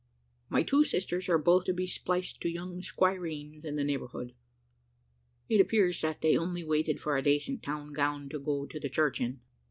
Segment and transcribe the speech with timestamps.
[0.49, 4.33] My two sisters are both to be spliced to young squireens in the neighbourhood;
[5.47, 8.89] it appears that they only waited for a dacent town gown to go to the
[8.89, 9.41] church in.